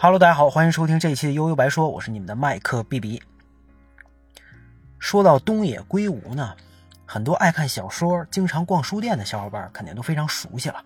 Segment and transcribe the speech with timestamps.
[0.00, 3.20] Hello，大家好，欢迎收听这一期的悠悠白说，我是你们的麦克 B B。
[5.00, 6.54] 说到东野圭吾呢，
[7.04, 10.84] 很多爱看小说、经常逛书店的小伙伴肯定都非常熟悉了。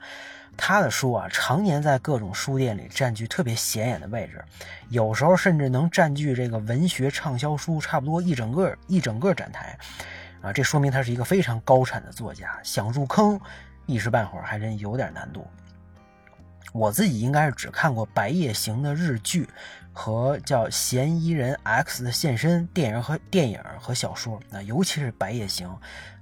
[0.57, 4.43] 他的书啊，常年在各种书店里占据特别显眼的位置，
[4.89, 9.79] 有时候甚至能占据这个文学畅销书差不多一整个一整个展台。
[10.41, 13.39] 啊，这说明他是一个非常高产的作家，想入坑
[13.85, 15.47] 一时半会儿还真有点难度。
[16.73, 19.49] 我自己应该是只看过《白夜行》的日剧
[19.93, 24.41] 和叫《嫌疑人 X 的现身》电影和电影和小说。
[24.49, 25.69] 那尤其是《白夜行》，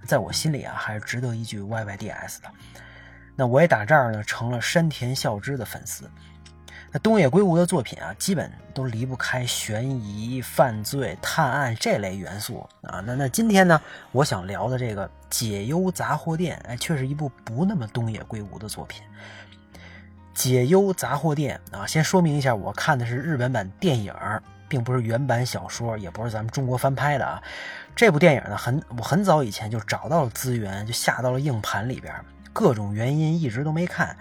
[0.06, 2.50] 在我心里啊，还是值得一句 YYDS 的。
[3.36, 6.10] 那我也打这儿呢，成了山田孝之的粉丝。
[6.92, 13.00] 那东野圭吾的作品啊，基本都离不开悬疑、犯罪、探案这类元素啊。
[13.06, 19.02] 那那今天呢，我想聊的这个《解忧杂货店》，哎，却是一部不那么东野圭吾的作品。
[20.40, 24.14] 《解忧杂货店》啊，先说明一下，我看的是日本版电影，
[24.68, 27.42] 并不是原版小说，也不是咱们中国翻拍的啊。
[27.94, 32.14] 这部电影呢，很我很早以前就找到了资源，就下到了硬盘里边，
[32.54, 34.16] 各种原因一直都没看。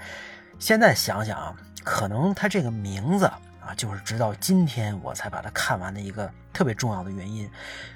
[0.59, 1.55] 现在想想啊。
[1.81, 7.49] 可能他这个名字啊，就是直到今天我才把它看完的一个特别重要的原因。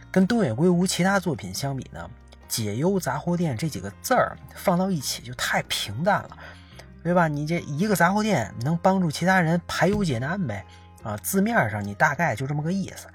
[0.10, 2.10] 跟东野圭吾其他作品相比呢，
[2.48, 6.38] 《解忧杂货店》这几个字儿放到一起就太平淡了，
[7.04, 7.28] 对吧？
[7.28, 10.66] 你这一个杂货店能帮助其他人排忧解难呗？
[11.04, 13.08] 啊，字面上你大概就这么个意思。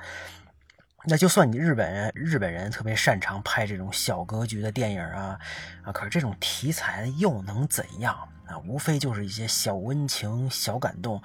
[1.05, 5.39] 那就算你日本人，日本人特别擅长拍这种小格局的电影啊，
[5.83, 8.14] 啊，可是这种题材又能怎样？
[8.47, 11.22] 啊，无非就是一些小温情、小感动，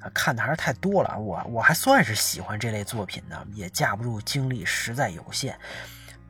[0.00, 1.18] 啊，看的还是太多了。
[1.18, 5.58] 我我还算是喜欢这类作品的，也架不住精力实在有限，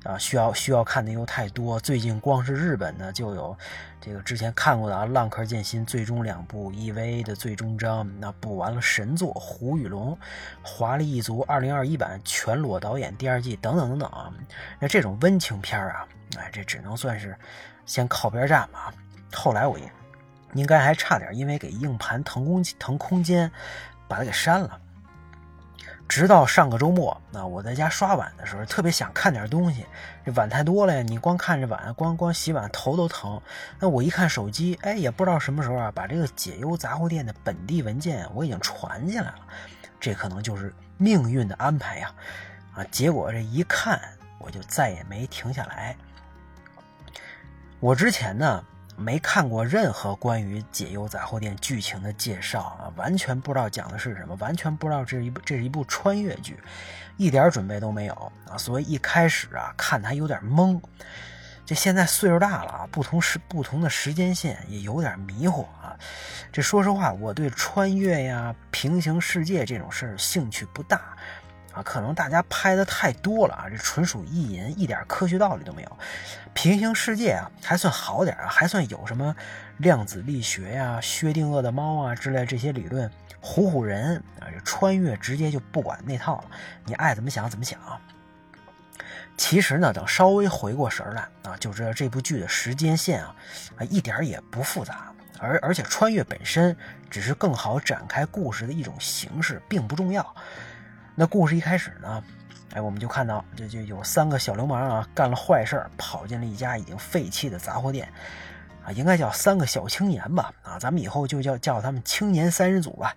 [0.05, 1.80] 啊，需要需要看的又太多。
[1.80, 3.56] 最近光是日本呢，就有
[4.01, 10.12] 这个之前看过的啊，《浪客剑心》最终两部，EVA 的最终章，那补完了神作《胡与龙》，
[10.62, 14.33] 《华丽一族》二零二一版全裸导演第二季等等等等啊。
[14.79, 16.06] 那这种温情片啊，
[16.39, 17.36] 哎，这只能算是
[17.84, 18.95] 先靠边站吧。
[19.33, 19.90] 后来我也。
[20.52, 23.50] 应该还差点，因为给硬盘腾空腾空间，
[24.06, 24.80] 把它给删了。
[26.14, 29.85] 直到上个周末，那我在家刷碗的时候，特别想看点东西。
[30.25, 33.42] 这碗太多了呀，你光看着碗，光光洗碗头都疼。
[33.80, 39.41] 那我一看手机，哎，也不知道什么时候啊，把这个解忧杂货店的本地文件我已经传进来了。
[39.98, 42.14] 这可能就是命运的安排呀！
[42.77, 44.01] 啊，结果这一看，
[44.39, 45.97] 我就再也没停下来。
[47.80, 48.64] 我之前呢。
[48.96, 56.58] 没看过任何关于《解忧杂货店》剧情的介绍啊，完全不知道讲的是什么，完全不知道这是一部这是一部穿越剧，
[57.16, 60.80] 一点准备都没有啊，所以一开始啊看它有点懵。
[61.66, 65.96] 这现在岁数大了啊，不同时不同的时间线也有点迷糊啊。
[66.52, 71.14] 这说实话，我对穿越呀、平行世界这种事儿兴趣不大。
[71.74, 75.98] 啊，可能大家拍的太多了啊，这纯属意淫，一点科学道理都没有。
[76.55, 79.35] 平行世界啊，还算好点啊，还算有什么
[79.79, 83.11] 量子力学呀、薛定谔的猫啊之类这些理论
[83.42, 84.46] 唬唬人啊。
[84.52, 86.45] 这穿越直接就不管那套了，
[86.85, 87.80] 你爱怎么想怎么想。
[89.36, 93.35] 其实呢，等稍微回过神来啊，就知道这部剧的时间线啊
[93.79, 96.77] 啊一点也不复杂，而而且穿越本身
[97.11, 100.35] 只是更好展开故事的一种形式，并不重要。
[101.17, 102.25] 那故事一开始呢，
[102.73, 108.13] 哎，我们就看到这就有三个小流氓啊，干了坏事跑进了一家已经废弃的杂货店，
[108.85, 113.14] 啊，应该叫三个小青年吧，啊，咱们以后就叫叫他们青年三人组吧。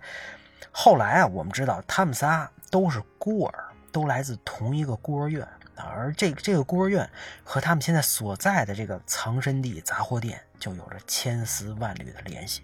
[0.70, 5.44] 后来啊，我们知道他们仨都是孤儿，都来自同一个孤儿院，
[5.74, 7.10] 而这这个孤儿院
[7.42, 12.62] 和他们现在所在的这个藏身地杂货店就有着千丝万缕的联系。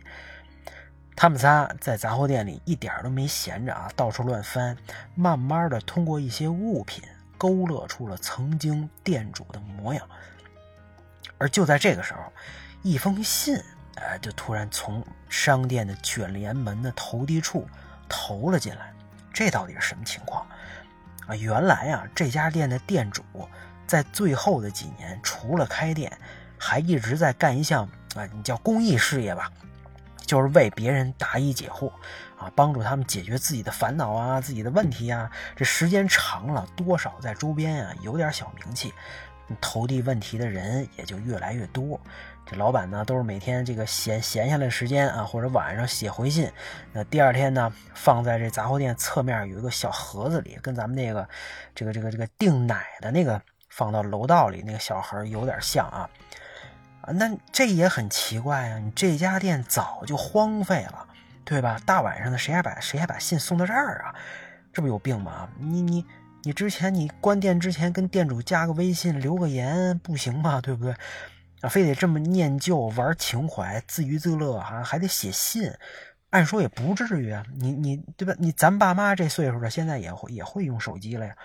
[1.17, 4.77] 他们仨在杂货店里一点都没闲着啊，到处乱翻，
[5.15, 7.03] 慢慢的通过一些物品
[7.39, 10.07] 勾勒出了曾经店主的模样。
[11.39, 12.21] 而就在这个时候，
[12.83, 13.57] 一封信，
[13.97, 17.67] 哎，就突然从商店的卷帘门的投递处
[18.09, 18.93] 投了进来。
[19.33, 20.47] 这到底是什么情况
[21.27, 21.35] 啊？
[21.37, 23.23] 原来啊，这家店的店主
[23.87, 26.13] 在最后的几年，除了开店，
[26.59, 29.51] 还一直在干一项啊，你叫公益事业吧。
[30.27, 31.89] 就是为别人答疑解惑，
[32.39, 35.31] 啊，帮助他们解决自己的烦恼啊，自己的问题啊。
[35.55, 38.93] 这时间长了，多少在周边啊有点小名气，
[39.61, 42.01] 投递问题的人也就越来越多。
[42.47, 46.51] 这老板呢，都是每天这个闲闲下来时间啊，或者晚上写回信，
[46.93, 51.27] 那第二天呢，放在这杂货店侧面有一个小盒子里，跟咱们那个
[51.75, 56.09] 这个这个这个订奶的那个放到楼道里那个小盒有点像啊。
[57.05, 58.79] 啊，那这也很奇怪啊！
[58.79, 61.07] 你这家店早就荒废了，
[61.45, 61.79] 对吧？
[61.85, 64.15] 大晚上的，谁还把谁还把信送到这儿啊？
[64.73, 65.49] 这不有病吗？
[65.59, 66.07] 你你
[66.45, 70.63] 你之前你关店之前跟店主加个微信留个言不行吗？
[70.63, 70.95] 对不对？
[71.61, 75.71] 啊，非得这么念旧玩情怀自娱自乐哈，还得写信，
[76.31, 77.45] 按说也不至于啊。
[77.59, 78.35] 你你对吧？
[78.39, 81.37] 你咱爸妈这岁数了，现在也会也会用手机了呀。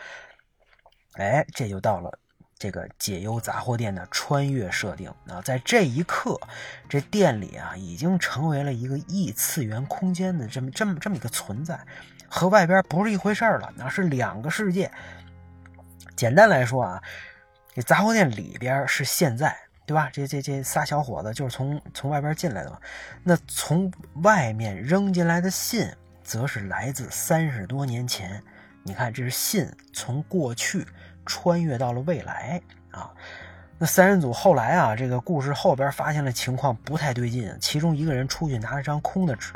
[1.15, 2.17] 哎，这就到了
[2.59, 6.37] 这个解忧杂货店的穿越设定啊，在这一刻，
[6.89, 11.79] 这店里啊已经成为了一个异次元空间的这么这么这么一个存在。
[12.27, 14.91] 和外边不是一回事了，那是两个世界。
[16.15, 17.01] 简单来说啊，
[17.73, 20.09] 这杂货店里边是现在，对吧？
[20.11, 22.77] 这这这仨小伙子就是从从外边进来的嘛。
[23.23, 23.91] 那从
[24.21, 25.89] 外面扔进来的信，
[26.21, 28.43] 则是来自三十多年前。
[28.83, 30.85] 你看，这是信从过去
[31.29, 32.59] 穿越到了未来
[32.89, 33.13] 啊。
[33.77, 39.53] 那三人组后来啊，这个故事后边发现了情况不太对劲，其中一个人出去拿了张空的纸，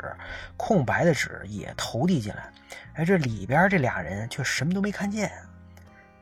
[0.56, 2.50] 空白的纸也投递进来，
[2.94, 5.30] 哎，这里边这俩人却什么都没看见，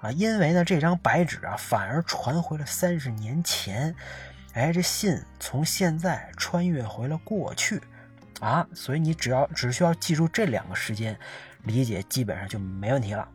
[0.00, 3.94] 啊，因为呢这张白纸啊反而传回了三十年前，
[4.54, 7.80] 哎，这信从现在穿越回了过去，
[8.40, 11.16] 啊，所以你只要只需要记住这两个时间，
[11.62, 13.28] 理解基本上就没问题了。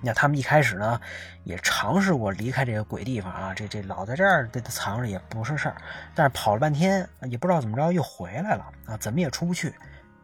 [0.00, 1.00] 那他们一开始呢，
[1.42, 5.76] 也尝试过离开这个鬼地方啊，这这老在这儿这藏着也不是事儿，
[6.14, 9.74] 但是跑了半天也不知道怎么着又回来了啊，怎么也出不去，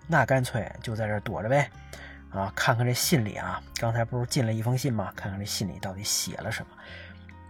[0.06, 1.68] 那干脆就在这儿躲着呗，
[2.30, 5.12] 啊，看看这信里啊，刚才不是进了一封信吗？
[5.16, 6.68] 看看这信里到底写了什么，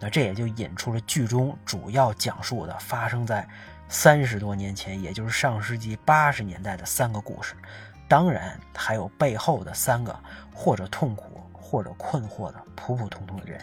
[0.00, 3.46] 那这也就引出了剧中主要讲述的发生在
[3.88, 7.54] 三十多年前，也就是上世纪八十年代的三个故事，
[8.08, 10.18] 当然还有背后的三个
[10.54, 11.38] 或者痛苦。
[11.64, 13.58] 或者困惑的普普通通的人。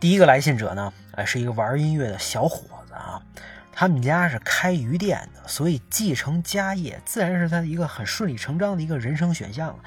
[0.00, 3.22] 第一个来信者呢，哎，是一个玩音乐的小伙子啊，
[3.70, 9.78] 他们家是开鱼店的，所以继承家业自然是他的一个很顺理成章的一个人生选项。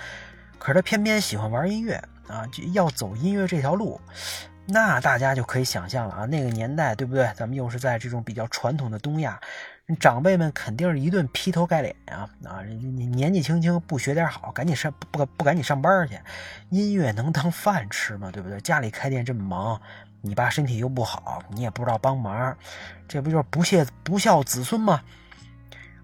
[0.58, 4.00] 可是他偏偏喜欢玩音乐啊，就要走音乐这条路，
[4.66, 7.30] 那大家就可以想象了啊，那个年代对不对？
[7.36, 9.38] 咱们又是在这种比较传统的东亚。
[10.00, 12.30] 长辈们肯定是一顿劈头盖脸呀！
[12.46, 16.18] 啊，你年纪轻轻不学点好，赶紧上不不赶紧上班去？
[16.70, 18.32] 音乐能当饭吃吗？
[18.32, 18.62] 对不对？
[18.62, 19.82] 家里开店这么忙，
[20.22, 22.58] 你爸身体又不好，你也不知道帮忙，
[23.10, 25.02] 这不就是不孝不孝子孙吗？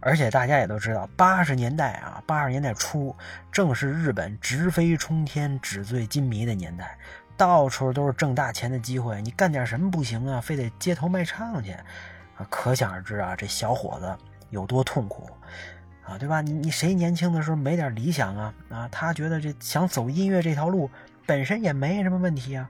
[0.02, 3.16] 而且大家也都知道，八十年代啊，八十年代初
[3.50, 6.98] 正是日本直飞冲天、纸醉金迷的年代，
[7.38, 10.42] 到处都是挣大钱的机会，你干点什么不行啊？
[10.42, 11.74] 非得街头卖唱去？
[12.50, 14.18] 可想而知啊，这小伙子
[14.50, 15.30] 有多痛苦
[16.06, 16.42] 啊，对吧？
[16.42, 18.54] 你你谁年轻的时候没点理想啊？
[18.70, 20.90] 啊，他觉得这想走音乐这条路
[21.26, 22.70] 本身也没什么问题啊，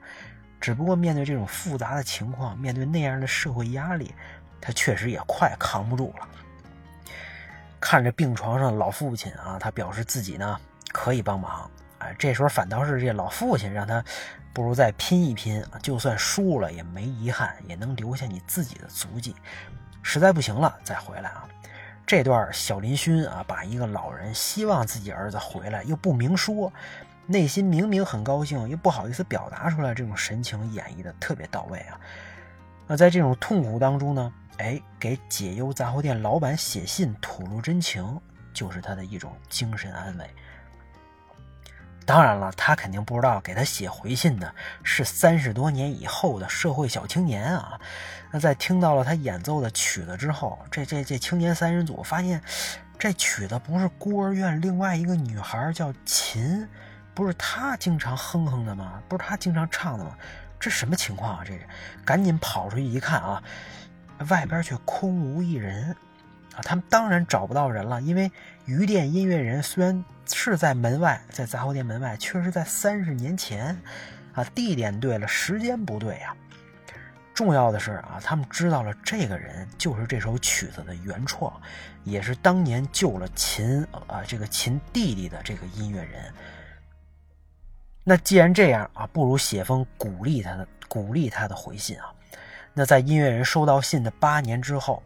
[0.59, 4.13] 只不过面对这种复杂的情况，面对那样的社会压力，
[4.59, 6.27] 他确实也快扛不住了。
[7.79, 10.59] 看着病床上老父亲啊，他表示自己呢
[10.91, 11.69] 可以帮忙。
[11.99, 14.03] 哎，这时候反倒是这老父亲让他。
[14.51, 19.35] 不如再拼一拼，就算输了也没遗憾，也能留下你自己的足迹。
[20.01, 21.47] 实在不行了再回来啊！
[22.05, 26.73] 这段小林勋啊，把一个老人希望自己儿子回来又不明说，
[27.27, 32.01] 内心明明很高兴又不好意思表达出来，这种神情演绎的特别到位啊！
[32.87, 38.19] 那在这种痛苦当中呢，哎，给解忧杂货店老板写信吐露真情，
[38.51, 40.27] 就是他的一种精神安慰。
[42.09, 44.51] 当然了，他肯定不知道给他写回信的
[44.81, 47.79] 是三十多年以后的社会小青年啊。
[48.31, 52.41] 那在听到了他演奏的曲子之后，这这这青年三人组发现，
[52.97, 56.67] 这曲子不是孤儿院另外一个女孩叫琴，
[57.13, 58.99] 不是他经常哼哼的吗？
[59.07, 60.17] 不是他经常唱的吗？
[60.59, 61.43] 这什么情况啊？
[61.45, 61.61] 这是，
[62.03, 63.43] 赶紧跑出去一看啊，
[64.29, 65.95] 外边却空无一人。
[66.63, 68.31] 他们当然找不到人了，因为
[68.65, 73.79] 鱼店音乐人虽然是在门外，在杂货店门外，却是在三十年前，
[74.33, 76.35] 啊，地点对了，时间不对呀。
[77.33, 81.51] 重要的是啊，他们知道了这个人就是这首曲子的原创，
[82.03, 86.33] 也是当年救了秦啊这个秦弟弟的这个音乐人。
[88.03, 92.13] 那既然这样啊，不如写封鼓励他的鼓励他的回信啊。
[92.73, 95.01] 那在音乐人收到信的八年之后。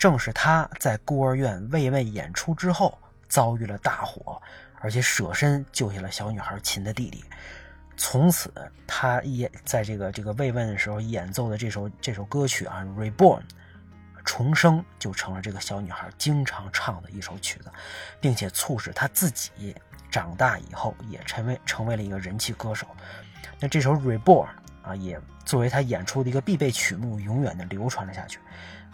[0.00, 4.40] 正是他在孤儿院慰问演出之后遭遇了大火，
[4.80, 7.22] 而且舍身救下了小女孩琴的弟弟。
[7.98, 8.50] 从此，
[8.86, 13.40] 他也在这个这个慰问的时候演奏的这首这首歌曲啊，《Reborn》
[14.24, 17.70] 重生，就成了这个小女孩经常唱的一首曲子，
[18.22, 19.76] 并且促使他自己
[20.10, 22.86] 长大以后也成为成为了一个人气歌手。
[23.58, 24.46] 那这首《Reborn》
[24.82, 28.38] 啊，也作为他演出的一个必备曲目，永远的流传了下去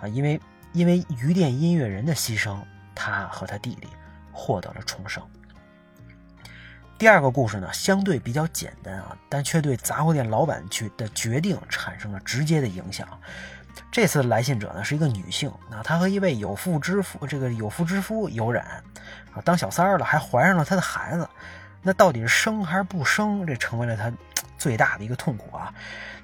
[0.00, 0.40] 啊，因为。
[0.76, 2.59] 因为鱼店音乐人的牺牲，
[2.95, 3.88] 他和他弟弟
[4.30, 5.26] 获得了重生。
[6.99, 13.09] 第二个故事呢，相对比较简单啊，但却对杂货店老板去的决定产生了直接的影响。
[13.90, 18.66] 这次来信者呢是一个女性，那她和一位有妇之夫，这个有妇之夫有染
[19.33, 21.26] 啊，当小三儿了，还怀上了他的孩子。
[21.80, 23.47] 那到底是生还是不生？
[23.47, 24.12] 这成为了他
[24.59, 25.73] 最大的一个痛苦啊。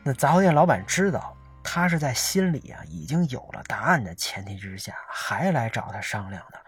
[0.03, 6.59] 那杂货店老板知道，他是在心里啊已经有了答案的前提之下，还来找他商量的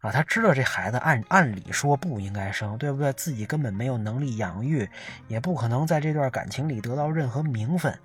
[0.00, 0.12] 啊。
[0.12, 3.12] 他知道这孩子按按理说不应该生，对不对？
[3.12, 4.88] 自己根本没有能力养育，
[5.26, 7.98] 也不可能在这段感情里得到任何名分。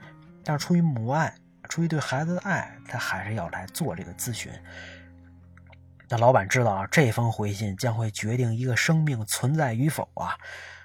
[0.44, 1.34] 但是出于母爱，
[1.70, 4.52] 出于对孩子的爱，他还是要来做这个咨询。
[6.10, 10.38] 那老板知道啊，这封回信将会决定一个生命存在与否啊，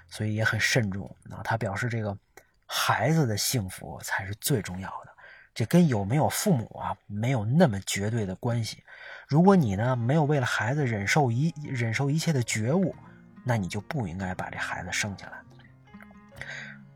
[0.07, 1.41] 所以也很慎重啊。
[1.43, 2.17] 他表示，这个
[2.65, 5.13] 孩子的幸福才是最重要的，
[5.53, 8.83] 这跟有没有父母啊没有那么绝对的关系。
[9.27, 12.95] 如果你呢没有为了孩子忍受一忍受一切的觉悟，
[13.43, 16.45] 那你就不应该把这孩子生下来。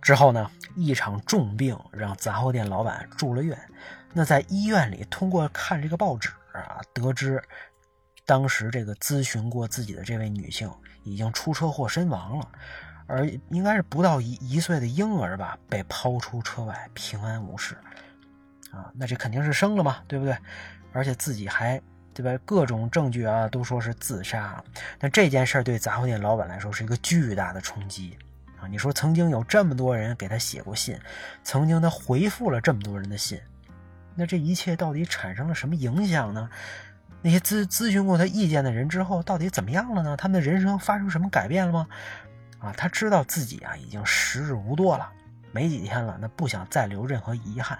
[0.01, 3.57] 之后呢，一场重病让杂货店老板住了院。
[4.11, 7.41] 那在医院里，通过看这个报纸啊，得知。
[8.25, 10.71] 当时这个咨询过自己的这位女性
[11.03, 12.47] 已经出车祸身亡了，
[13.05, 17.77] 而应该是不到一一岁的婴儿吧，被抛出车外平安无事，
[18.73, 20.35] 啊，那这肯定是生了嘛，对不对？
[20.91, 21.79] 而且自己还
[22.13, 22.41] 对吧？
[22.43, 24.63] 各种证据啊都说是自杀，
[24.99, 28.17] 那这件事儿对杂货店老板来说是一个巨大的冲击
[28.59, 28.67] 啊！
[28.67, 30.99] 你说曾经有这么多人给他写过信，
[31.43, 33.39] 曾经他回复了这么多人的信，
[34.15, 36.49] 那这一切到底产生了什么影响呢？
[37.21, 40.17] 那些咨咨询过他意见的人之后，到底怎么样了呢？
[40.17, 41.87] 他们的人生发生什么改变了吗？
[42.59, 45.09] 啊，他知道自己啊已经时日无多了，
[45.51, 47.79] 没几天了，那不想再留任何遗憾。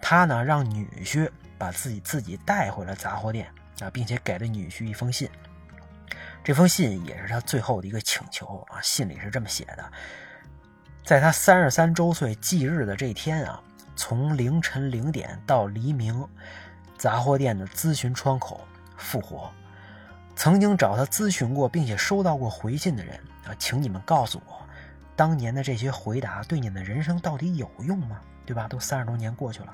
[0.00, 3.46] 他呢让女婿把自己自己带回了杂货店
[3.80, 5.28] 啊，并且给了女婿一封信。
[6.42, 9.92] 这封信也是他最后的一个请求啊，信里是这么写的：
[11.04, 13.62] 在他三十三周岁忌日的这天啊，
[13.94, 16.26] 从凌晨零点到黎明。
[16.98, 18.60] 杂货店的咨询窗口
[18.98, 19.50] 复活，
[20.36, 24.60] 曾经找他咨询过并且收到过回信的人啊，请你们告诉我，
[25.16, 28.20] 当年的这些回答对你们的人生到底有用吗？
[28.50, 28.66] 对吧？
[28.66, 29.72] 都三十多年过去了，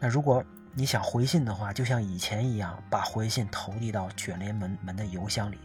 [0.00, 0.44] 那如果
[0.74, 5.60] 你想回信的话，就像以前一样，把回信投递到卷帘门门的邮箱里。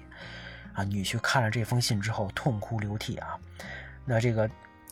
[0.73, 3.35] 啊，女婿看了这封信之后痛哭流涕啊。
[4.05, 4.47] 那这个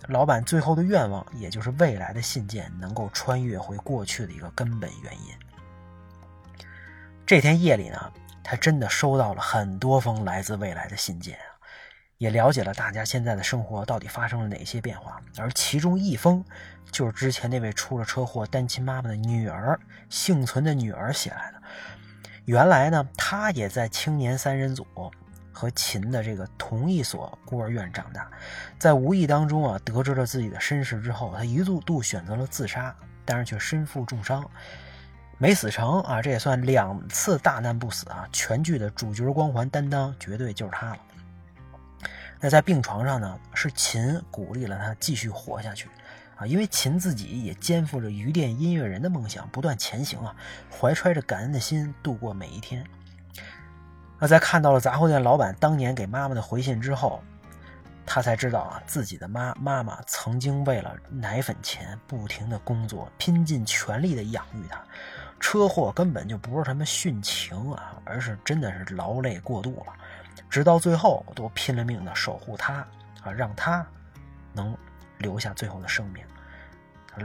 [0.08, 6.66] 老板最后的愿望，也就是未来的信件能够穿越回过去的一个根本原因。
[7.24, 8.12] 这天夜里呢，
[8.44, 11.38] 他真的收到了很多封来自未来的信件，
[12.22, 15.20] 也了解了大家现在的生活到底发生了哪些变化。
[15.40, 16.46] 而其中一封，
[16.92, 21.60] 就是之前那位出了车祸单亲妈妈的女儿幸存的女儿写来的。
[22.46, 24.86] 原来呢，她也在青年三人组
[25.52, 28.30] 和秦的这个同一所孤儿院长大，
[28.78, 34.48] 在无意当中啊，得知了自己的身世之后，她一度度选择了自杀，但是却身负重伤。
[35.40, 38.28] 没死成啊，这也算两次大难不死啊！
[38.32, 41.00] 全剧的主角光环担当绝对就是他了。
[42.42, 45.88] 那在病床上呢，是秦鼓励了他继续活下去
[46.36, 50.36] 啊，因为秦自己也肩负着鱼店音乐人的梦想，不断前行啊，
[50.72, 52.84] 怀揣着感恩的心度过每一天。
[54.18, 57.22] 那在看到了杂货店老板当年给妈妈的回信之后，
[58.08, 64.84] 他才知道啊，自己的妈妈妈曾经为了奶粉钱不停的工作，拼尽全力的养育他。
[65.40, 69.94] 车祸根本就不是什么殉情啊，而是真的是劳累过度了，
[70.52, 72.86] 直到最后都拼了命的守护他
[73.24, 73.84] 啊，让他
[74.54, 74.78] 能
[75.18, 76.24] 留下最后的生命。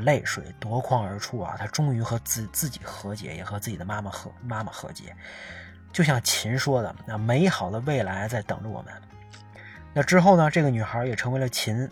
[0.04, 5.14] 泪水夺眶而出啊，他终于和自自己和解，也和自己的妈妈和妈妈和解。
[5.92, 8.92] 就像秦说的，那美好的未来在等着我们。
[9.92, 11.88] 那之后呢，这个女孩也成为了秦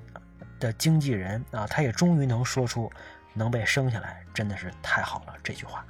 [0.60, 2.90] 的经纪人啊，她也终于能说出
[3.32, 5.84] 能被生下来真的是太好了这句话。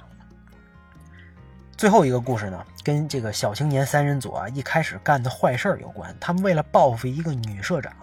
[1.77, 6.15] 最后一个故事呢，跟这个小青年三人组啊一开始干的坏事有关。
[6.21, 7.93] 他们为了报复一个女社长，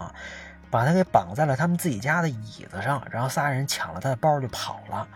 [0.71, 5.09] 把她给绑在了他们自己家的椅子上，然后仨人抢了她的包就跑了，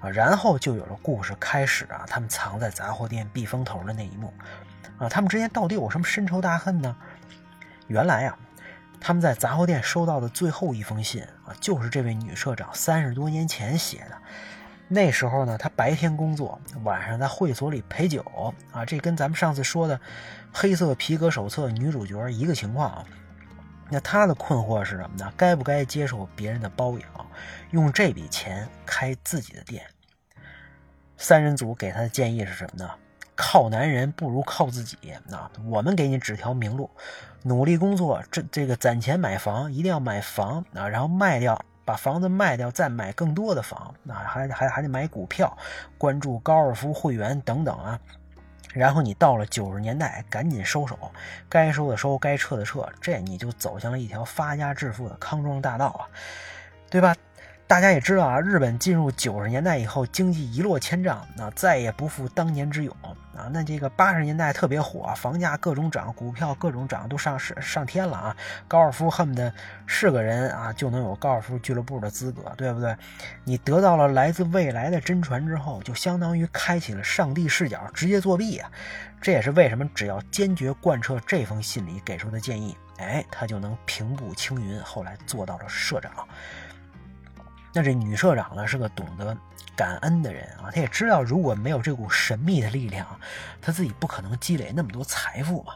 [0.00, 2.04] 啊，然后就有了故事开始啊。
[2.06, 4.34] 他们藏在杂货店避风头的那一幕，
[4.98, 6.94] 啊，他们之间到底有什么深仇大恨呢？
[7.86, 8.36] 原来啊，
[9.00, 14.18] 他们在杂货店收到的最后一封信啊，就是这位女社长三十多年前写的。
[14.88, 18.24] 那时候呢，他白天工作，晚上在会所里陪酒
[18.72, 19.96] 啊，这跟咱们上次说的
[20.52, 23.04] 《黑色皮革手册》女主角一个情况啊。
[23.90, 25.32] 那他的困惑是什么呢？
[25.36, 27.26] 该不该接受别人的包养，
[27.70, 29.82] 用这笔钱开自己的店？
[31.16, 32.90] 三人组给他的建议是什么呢？
[33.34, 34.96] 靠男人不如靠自己
[35.30, 35.50] 啊！
[35.64, 36.90] 我们给你指条明路，
[37.44, 45.56] 努力工作，这这个攒钱买房，一定要买房啊，然后卖掉，把房子卖掉，再买更多的房那，还还还得买股票，
[45.96, 47.98] 关注高尔夫会员等等啊。
[48.74, 50.98] 然后你到了九十年代，赶紧收手，
[51.48, 56.04] 该收的收，该撤的撤，这你就走向了一条发家致富的康庄大道啊，
[56.90, 57.16] 对吧？
[57.68, 63.46] 大家也知道啊，日本进入九十年代以后，经济一落千丈，那再也不复当年之勇啊。
[63.52, 68.36] 那这个八十年代特别火，房价各种涨，股票各种涨，都上上上天了啊。
[68.66, 69.52] 高尔夫恨不得
[69.86, 72.96] 是个人啊就能有高尔夫俱乐部的资格，对不对？
[73.44, 78.70] 你得到了来自未来的真传之后，就相当于开启了上帝视角，直接作弊啊。
[79.20, 86.10] 这也是为什么只要坚决贯彻这封信里给出的建议，哎，他就能平步青云，后来做到了社长。
[87.72, 89.36] 那这女社长呢，是个懂得
[89.76, 93.06] 感恩的人啊，她也知道如果没有这股神秘的力量，
[93.60, 95.74] 她自己不可能积累那么多财富嘛。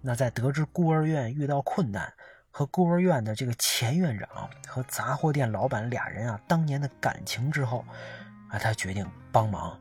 [0.00, 2.12] 那在得知孤儿院遇到困难，
[2.50, 4.28] 和孤儿院的这个前院长
[4.66, 7.84] 和杂货店老板俩人啊当年的感情之后，
[8.48, 9.78] 啊，她决定帮忙。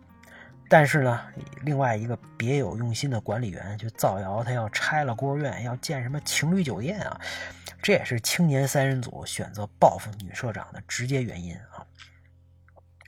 [0.67, 1.21] 但是呢，
[1.61, 7.19] 另外一个别有用心的管理员就造谣他要拆了孤儿院，要建什么情侣酒店啊。
[7.81, 11.85] 这也是青年三人组选择报复女社长的直接原因啊。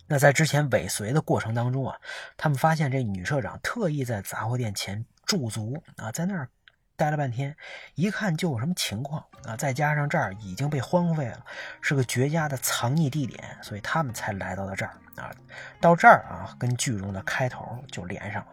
[0.05, 1.97] 那在之前尾随的过程当中啊，
[2.37, 6.47] 他们发现这女社长特意在杂货店前驻足啊，在那儿
[6.95, 7.57] 待了半天，
[7.95, 9.57] 一看就有什么情况啊。
[9.57, 11.43] 再加上这儿已经被荒废了，
[11.81, 15.31] 是个绝佳的藏匿地点，所以他们才来到了这儿啊。
[15.79, 18.47] 到这儿啊，跟剧中的开头就连上了。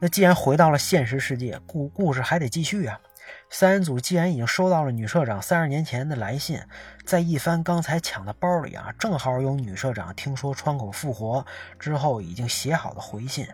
[0.00, 3.00] 那既然回到了现实世界，故故事还得继续啊。
[3.48, 6.60] 三人组既然已经收到了女社长三十年前的来信，
[7.06, 11.44] 在一番刚才抢的包里啊，正好有女社长听说窗口复活
[11.78, 13.46] 之后已经写好的回信，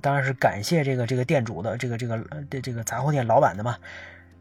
[0.00, 3.76] 当然是感谢这个这个店主的这个这个这这个杂货店老板的嘛。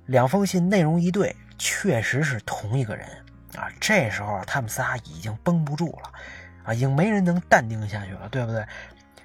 [0.06, 3.08] 两封信内容一对，确实是同一个人
[3.56, 3.70] 啊。
[3.80, 6.12] 这时候他们仨已经绷不住了
[6.66, 8.66] 啊，已经没人能淡定下去了，对不对？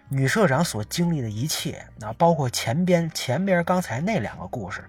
[0.09, 4.85] 女社长所经历的一切啊，包括前边前边刚才那两个故事。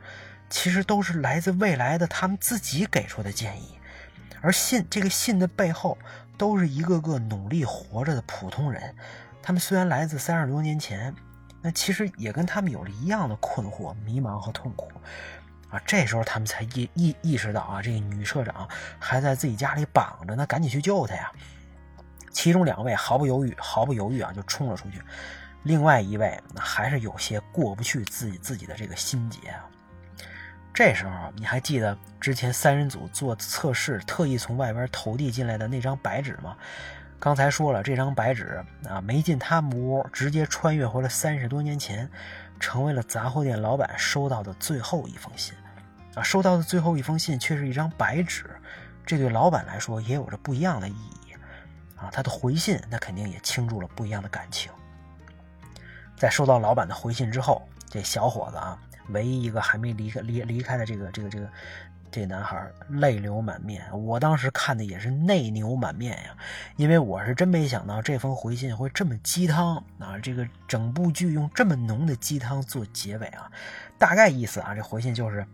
[0.52, 3.78] 其实都是来自未来的他们自己给出的建议，
[4.42, 5.96] 而信这个信的背后，
[6.40, 8.96] 都是一个个努力活着的普通人。
[9.44, 11.14] 他们虽然来自三十多年前，
[11.62, 14.90] 那其实也跟他们有着一样的困惑、迷茫和痛苦
[15.70, 15.82] 啊。
[15.86, 18.68] 这时候他们才意意意识到啊，这个女社长
[19.00, 21.32] 还在自己家里绑着呢，赶紧去救她呀。
[22.32, 25.02] 其中两位毫不犹豫、毫不犹豫啊，就冲了出去。
[25.64, 29.66] 另外一位还是有些过不去自己自己的这个心结啊。
[30.74, 36.56] 这时候你还记得之前三人组做测试特意从外边投递进来的那张白纸吗？
[37.20, 42.10] 刚才说了，这张白纸啊没进他们屋，直接穿越回了三十多年前，
[42.60, 45.54] 成为了杂货店老板收到的最后一封信。
[46.16, 48.46] 啊，收到的最后一封信却是一张白纸，
[49.06, 51.34] 这对老板来说也有着不一样的意义。
[51.96, 54.72] 啊，他的回信那肯定也倾注了不一样的感情。
[56.16, 58.78] 在收到老板的回信之后，这小伙子啊。
[59.12, 61.50] 唯一一个还没离开离离开的这个这个这个
[62.12, 66.36] 这男孩泪流满面，我当时看的也是内牛满面呀，
[66.76, 70.18] 因为我是真没想到这封回信会这么鸡汤啊！
[70.22, 73.52] 这个整部剧用这么浓的鸡汤做结尾啊，
[73.98, 75.46] 大概意思啊，这回信就是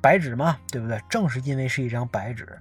[0.00, 1.00] 白纸嘛，对不对？
[1.08, 2.58] 正是因为是一张白纸，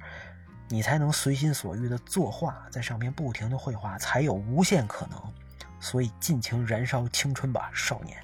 [0.68, 5.18] 你才能随心所欲的作画，在上面不停的绘画，才有无限可能。
[5.80, 8.18] 所以尽情燃烧青春吧，少年。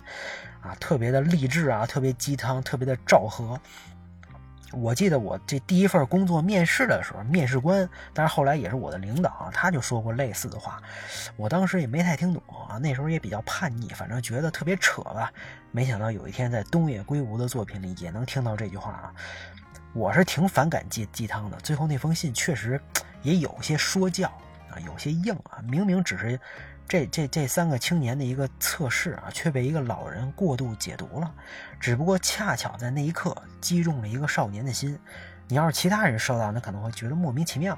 [0.59, 3.57] 啊，特别的励志啊，特别鸡汤，特别的昭和。
[4.71, 10.81] 我记得我这第一份工作面试的时候，面试官，但是后来也是我的领导啊，他就说过类似的话。
[11.37, 15.31] 我当时也没太听懂啊，那时候也比较叛逆，反正觉得特别扯吧。
[15.71, 19.13] 没想到有一天在东野圭吾的作品里也能听到这句话啊。
[19.93, 22.81] 我是挺反感鸡鸡汤的，最后那封信确实
[23.21, 24.27] 也有些说教
[24.69, 26.39] 啊，有些硬啊，明明只是。
[26.87, 31.33] 这这这三个青年的一个测试啊，却被一个老人过度解读了。
[31.79, 34.97] 只不过恰巧在那一刻击中了一个少年的心。
[35.47, 37.77] 你要是其他人收到，那可能会觉得莫名其妙。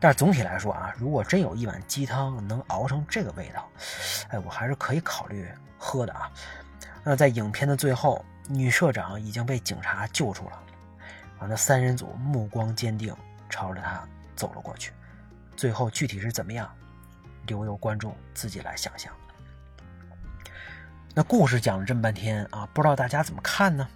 [0.00, 3.68] 但是总体来说啊，如果真有一碗鸡汤能熬成这个味道，
[4.28, 6.30] 哎，我还是可以考虑喝的啊。
[7.04, 10.62] 那在影片的最后，女社长已经被警察救出了，
[11.38, 13.14] 啊，那三人组目光坚定，
[13.48, 14.92] 朝着他走了过去。
[15.56, 16.70] 最后具体是怎么样？
[17.46, 19.12] 留由观众自己来想象。
[21.14, 23.86] 那故事讲了这么半天啊，不知道大家怎么看呢？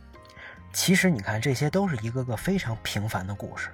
[0.72, 3.70] 其实你看，这些都是一个个非常平凡的故事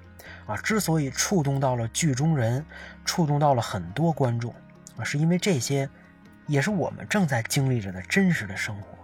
[0.46, 0.56] 啊。
[0.56, 2.64] 之所以触动到了剧中人，
[3.04, 4.54] 触动到了很多观众
[4.96, 5.90] 啊，是因为这些
[6.46, 8.96] 也是我们正在经历着的真实的生活。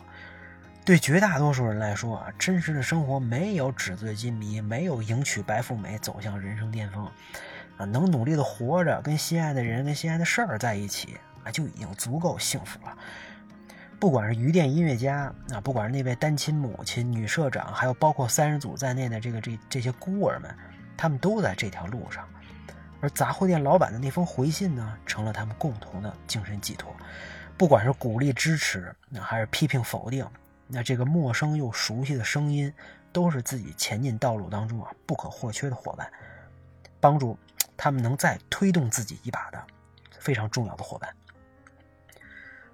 [0.85, 7.11] 对绝大多数人来说啊，真实的生活没有纸醉金迷，没有迎娶白富美，走向人生巅峰，
[7.79, 12.95] 啊，能努力的活着，跟心爱的人、跟心爱的事儿在一起啊，就已经足够幸福了。
[14.01, 20.55] 不管是鱼店音乐家啊，不管是那位单亲母亲、女社长，还有包括三人组在内的这个这这些孤儿们，
[20.97, 22.29] 他们都在这条路上。
[23.01, 26.93] 而杂货店老板的那封回信呢，成了他们共同的精神寄托。
[27.57, 30.27] 不管是鼓励支持，那还是批评否定。
[30.67, 32.73] 那这个陌生又熟悉的声音，
[33.13, 36.09] 都是自己前进道路当中啊不可或缺的伙伴，
[37.01, 37.39] 帮助
[37.79, 39.65] 他们能再推动自己一把的
[40.19, 41.09] 非常重要的伙伴。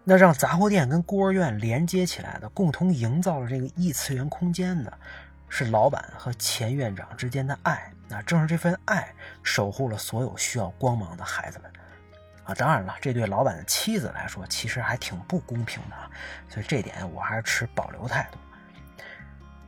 [0.03, 4.93] 那让杂货店跟孤儿院连接起来的，共同营造了这个异次元空间的，
[5.49, 7.91] 是老板和前院长之间的爱。
[8.07, 11.71] 那正是这份爱，守护了所有需要光芒的孩子们。
[12.45, 16.11] 啊，当然了，这对老板的妻子来说，其实还挺不公平的啊，
[16.51, 18.39] 所以这点我还是持保留态度。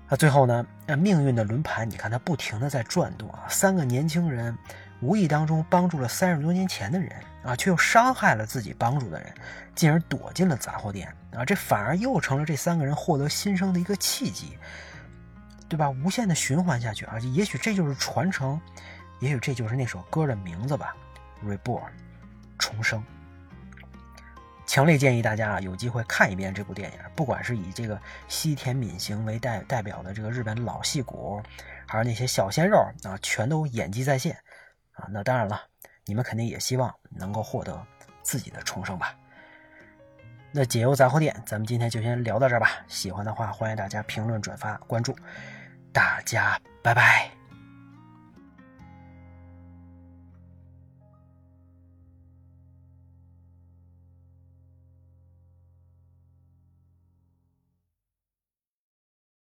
[0.06, 3.46] 那最后呢，那命运的轮盘，你看它不停的在转动啊。
[3.48, 4.54] 三个年轻人
[5.00, 7.10] 无意当中帮助了三十多年前的人
[7.42, 9.34] 啊，却又伤害了自己帮助的人，
[9.74, 11.44] 进而躲进了杂货店啊。
[11.44, 14.58] 这反而又成了这三个人获得新生的一个契机，
[15.68, 15.90] 对吧？
[15.90, 18.60] 无限的循环下去啊，也许这就是传承，
[19.20, 20.96] 也许这就是那首歌的名字吧，
[21.46, 21.80] 《Reborn》。
[22.58, 23.04] 重生，
[24.66, 26.98] 强烈建议大家啊，有机会看一遍这部电影。
[27.14, 31.42] 不管是以这个西田敏行为代代表的这个日本老戏骨，
[31.86, 34.34] 还是那些小鲜肉啊，全都演技在线
[34.96, 35.06] 啊。
[35.10, 35.62] 那当然了，
[36.04, 37.80] 你们肯定也希望能够获得
[38.22, 39.14] 自己的重生吧。
[40.52, 42.70] 那解忧杂货店，咱们今天就先聊到这儿吧。
[42.88, 45.14] 喜欢的话，欢迎大家评论、转发、关注。
[45.92, 47.35] 大家拜拜。